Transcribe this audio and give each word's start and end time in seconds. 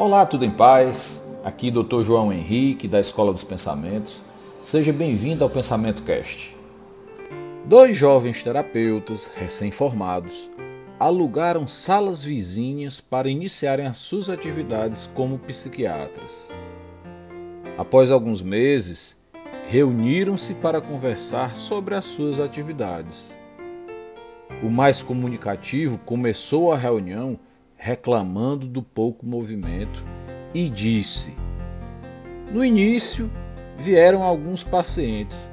Olá, 0.00 0.24
tudo 0.24 0.44
em 0.44 0.50
paz? 0.52 1.20
Aqui 1.42 1.72
Dr. 1.72 2.04
João 2.04 2.32
Henrique, 2.32 2.86
da 2.86 3.00
Escola 3.00 3.32
dos 3.32 3.42
Pensamentos. 3.42 4.22
Seja 4.62 4.92
bem-vindo 4.92 5.42
ao 5.42 5.50
Pensamento 5.50 6.04
Cast. 6.04 6.56
Dois 7.64 7.96
jovens 7.96 8.40
terapeutas 8.40 9.28
recém-formados 9.34 10.48
alugaram 11.00 11.66
salas 11.66 12.22
vizinhas 12.22 13.00
para 13.00 13.28
iniciarem 13.28 13.86
as 13.86 13.98
suas 13.98 14.30
atividades 14.30 15.10
como 15.16 15.36
psiquiatras. 15.36 16.52
Após 17.76 18.12
alguns 18.12 18.40
meses, 18.40 19.16
reuniram-se 19.66 20.54
para 20.54 20.80
conversar 20.80 21.56
sobre 21.56 21.96
as 21.96 22.04
suas 22.04 22.38
atividades. 22.38 23.36
O 24.62 24.70
mais 24.70 25.02
comunicativo 25.02 25.98
começou 25.98 26.72
a 26.72 26.76
reunião 26.76 27.36
reclamando 27.78 28.66
do 28.66 28.82
pouco 28.82 29.24
movimento 29.24 30.02
e 30.52 30.68
disse: 30.68 31.32
No 32.52 32.64
início 32.64 33.30
vieram 33.78 34.22
alguns 34.22 34.64
pacientes, 34.64 35.50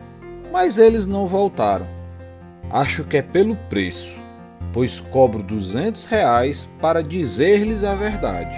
mas 0.51 0.77
eles 0.77 1.05
não 1.05 1.27
voltaram. 1.27 1.87
Acho 2.69 3.03
que 3.03 3.17
é 3.17 3.21
pelo 3.21 3.55
preço, 3.69 4.19
pois 4.73 4.99
cobro 4.99 5.43
200 5.43 6.05
reais 6.05 6.67
para 6.81 7.03
dizer-lhes 7.03 7.83
a 7.83 7.93
verdade. 7.93 8.57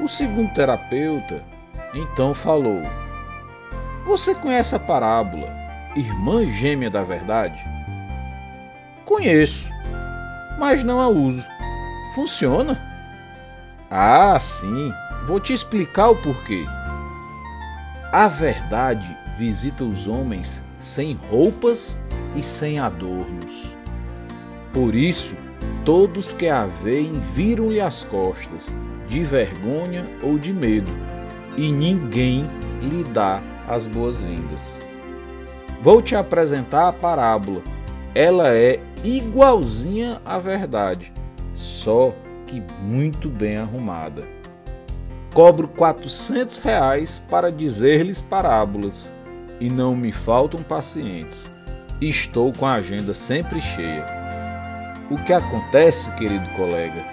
O 0.00 0.06
segundo 0.06 0.52
terapeuta 0.52 1.42
então 1.94 2.34
falou: 2.34 2.82
Você 4.04 4.34
conhece 4.34 4.74
a 4.74 4.78
parábola 4.78 5.52
Irmã 5.96 6.44
Gêmea 6.50 6.90
da 6.90 7.02
Verdade? 7.02 7.64
Conheço, 9.04 9.70
mas 10.58 10.84
não 10.84 11.00
a 11.00 11.08
uso. 11.08 11.51
Funciona? 12.14 12.78
Ah, 13.90 14.38
sim. 14.38 14.92
Vou 15.26 15.40
te 15.40 15.54
explicar 15.54 16.10
o 16.10 16.16
porquê. 16.16 16.66
A 18.12 18.28
verdade 18.28 19.16
visita 19.38 19.82
os 19.82 20.06
homens 20.06 20.62
sem 20.78 21.18
roupas 21.30 21.98
e 22.36 22.42
sem 22.42 22.78
adornos. 22.78 23.74
Por 24.74 24.94
isso, 24.94 25.34
todos 25.86 26.32
que 26.32 26.48
a 26.48 26.66
veem 26.66 27.12
viram-lhe 27.12 27.80
as 27.80 28.02
costas, 28.02 28.76
de 29.08 29.22
vergonha 29.22 30.06
ou 30.22 30.38
de 30.38 30.52
medo, 30.52 30.92
e 31.56 31.72
ninguém 31.72 32.50
lhe 32.82 33.04
dá 33.04 33.42
as 33.66 33.86
boas-vindas. 33.86 34.84
Vou 35.80 36.02
te 36.02 36.14
apresentar 36.14 36.88
a 36.88 36.92
parábola. 36.92 37.62
Ela 38.14 38.52
é 38.52 38.80
igualzinha 39.02 40.20
à 40.26 40.38
verdade 40.38 41.12
só 41.62 42.12
que 42.46 42.62
muito 42.80 43.28
bem 43.30 43.56
arrumada. 43.56 44.24
Cobro 45.32 45.68
400 45.68 46.58
reais 46.58 47.22
para 47.30 47.50
dizer-lhes 47.50 48.20
parábolas 48.20 49.10
e 49.60 49.70
não 49.70 49.96
me 49.96 50.12
faltam 50.12 50.62
pacientes. 50.62 51.50
Estou 52.00 52.52
com 52.52 52.66
a 52.66 52.74
agenda 52.74 53.14
sempre 53.14 53.60
cheia. 53.60 54.04
O 55.10 55.16
que 55.16 55.32
acontece, 55.32 56.12
querido 56.16 56.50
colega, 56.50 57.04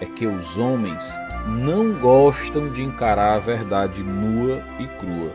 é 0.00 0.04
que 0.04 0.26
os 0.26 0.58
homens 0.58 1.16
não 1.46 1.94
gostam 1.94 2.72
de 2.72 2.82
encarar 2.82 3.36
a 3.36 3.38
verdade 3.38 4.02
nua 4.02 4.62
e 4.80 4.86
crua. 4.98 5.32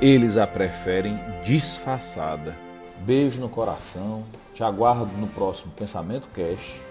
Eles 0.00 0.36
a 0.36 0.46
preferem 0.46 1.18
disfarçada. 1.44 2.56
Beijo 3.00 3.40
no 3.40 3.48
coração. 3.48 4.24
Te 4.54 4.62
aguardo 4.62 5.10
no 5.18 5.26
próximo 5.26 5.72
Pensamento 5.72 6.28
Cast 6.34 6.87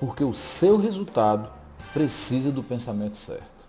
porque 0.00 0.24
o 0.24 0.32
seu 0.32 0.78
resultado 0.78 1.50
precisa 1.92 2.50
do 2.50 2.62
pensamento 2.62 3.18
certo. 3.18 3.59